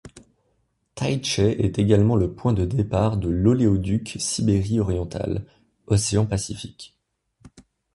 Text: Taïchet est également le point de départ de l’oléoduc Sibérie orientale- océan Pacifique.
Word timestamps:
Taïchet 0.95 1.63
est 1.63 1.77
également 1.77 2.15
le 2.15 2.33
point 2.33 2.53
de 2.53 2.65
départ 2.65 3.17
de 3.17 3.29
l’oléoduc 3.29 4.15
Sibérie 4.19 4.79
orientale- 4.79 5.45
océan 5.85 6.25
Pacifique. 6.25 6.97